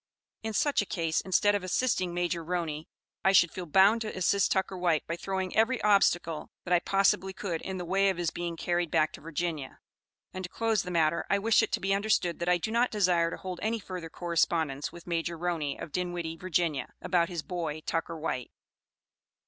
In 0.41 0.53
such 0.53 0.81
a 0.81 0.85
case, 0.87 1.21
instead 1.21 1.53
of 1.53 1.63
assisting 1.63 2.11
Major 2.11 2.43
Roney, 2.43 2.87
I 3.23 3.33
should 3.33 3.51
feel 3.51 3.67
bound 3.67 4.01
to 4.01 4.17
assist 4.17 4.51
Tucker 4.51 4.75
White 4.75 5.05
by 5.05 5.15
throwing 5.15 5.55
every 5.55 5.79
obstacle 5.83 6.49
that 6.65 6.73
I 6.73 6.79
possibly 6.79 7.33
could 7.33 7.61
in 7.61 7.77
the 7.77 7.85
way 7.85 8.09
of 8.09 8.17
his 8.17 8.31
being 8.31 8.57
carried 8.57 8.89
back 8.89 9.13
to 9.13 9.21
Virginia; 9.21 9.77
and 10.33 10.43
to 10.45 10.49
close 10.49 10.81
the 10.81 10.89
matter 10.89 11.27
I 11.29 11.37
wish 11.37 11.61
it 11.61 11.71
to 11.73 11.79
be 11.79 11.93
understood 11.93 12.39
that 12.39 12.49
I 12.49 12.57
do 12.57 12.71
not 12.71 12.89
desire 12.89 13.29
to 13.29 13.37
hold 13.37 13.59
any 13.61 13.77
further 13.77 14.09
correspondence 14.09 14.91
with 14.91 15.05
Major 15.05 15.37
Roney, 15.37 15.77
of 15.79 15.91
Dinwiddie, 15.91 16.37
Virginia, 16.37 16.93
about 16.99 17.29
his 17.29 17.43
'boy,' 17.43 17.81
Tucker 17.81 18.17
White." 18.17 18.49